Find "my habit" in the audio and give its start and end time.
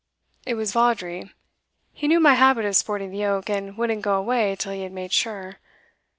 2.19-2.65